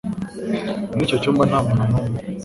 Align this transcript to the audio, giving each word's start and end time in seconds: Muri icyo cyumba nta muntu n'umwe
Muri 0.91 1.01
icyo 1.07 1.17
cyumba 1.21 1.43
nta 1.49 1.59
muntu 1.65 1.83
n'umwe 1.91 2.19